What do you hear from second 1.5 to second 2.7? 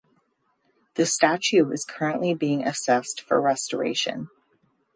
is currently being